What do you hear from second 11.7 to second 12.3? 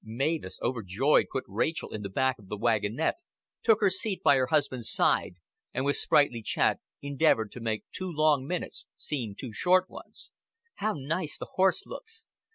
looks!